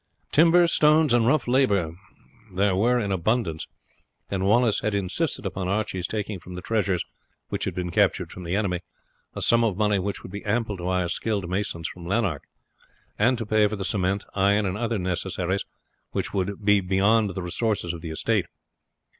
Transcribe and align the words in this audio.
Timber, 0.31 0.65
stones, 0.65 1.13
and 1.13 1.27
rough 1.27 1.47
labour 1.47 1.93
there 2.51 2.75
were 2.75 2.97
in 2.99 3.11
abundance, 3.11 3.67
and 4.31 4.43
Wallace 4.45 4.79
had 4.79 4.95
insisted 4.95 5.45
upon 5.45 5.67
Archie's 5.67 6.07
taking 6.07 6.39
from 6.39 6.55
the 6.55 6.61
treasures 6.63 7.05
which 7.49 7.65
had 7.65 7.75
been 7.75 7.91
captured 7.91 8.31
from 8.31 8.43
the 8.43 8.55
enemy, 8.55 8.79
a 9.35 9.43
sum 9.43 9.63
of 9.63 9.77
money 9.77 9.99
which 9.99 10.23
would 10.23 10.31
be 10.31 10.43
ample 10.43 10.75
to 10.77 10.87
hire 10.87 11.07
skilled 11.07 11.47
masons 11.47 11.87
from 11.87 12.07
Lanark, 12.07 12.45
and 13.19 13.37
to 13.37 13.45
pay 13.45 13.67
for 13.67 13.75
the 13.75 13.85
cement, 13.85 14.25
iron, 14.33 14.65
and 14.65 14.75
other 14.75 14.97
necessaries 14.97 15.63
which 16.13 16.33
would 16.33 16.65
be 16.65 16.81
beyond 16.81 17.35
the 17.35 17.43
resources 17.43 17.93
of 17.93 18.01
the 18.01 18.09
estate. 18.09 18.47